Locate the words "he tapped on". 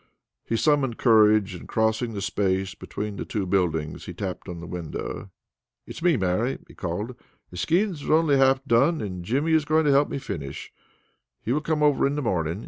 4.07-4.59